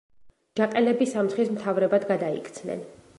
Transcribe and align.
ჯაყელები 0.59 1.07
სამცხის 1.11 1.53
მთავრებად 1.57 2.09
გადაიქცნენ. 2.13 2.87